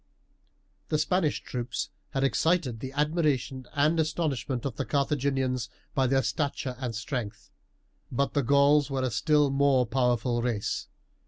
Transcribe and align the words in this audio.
The 0.89 0.97
Spanish 0.97 1.43
troops 1.43 1.91
had 2.09 2.23
excited 2.23 2.79
the 2.79 2.91
admiration 2.93 3.67
and 3.75 3.99
astonishment 3.99 4.65
of 4.65 4.75
the 4.75 4.83
Carthaginians 4.83 5.69
by 5.93 6.07
their 6.07 6.23
stature 6.23 6.75
and 6.79 6.95
strength; 6.95 7.51
but 8.11 8.33
the 8.33 8.41
Gauls 8.41 8.89
were 8.89 9.03
a 9.03 9.11
still 9.11 9.51
more 9.51 9.85
powerful 9.85 10.41
race. 10.41 10.87